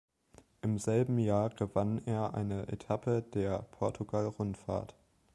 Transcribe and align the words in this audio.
Im 0.63 0.79
selben 0.79 1.19
Jahr 1.19 1.51
gewann 1.51 2.01
er 2.07 2.33
eine 2.33 2.67
Etappe 2.69 3.21
der 3.21 3.67
Portugal-Rundfahrt. 3.71 4.95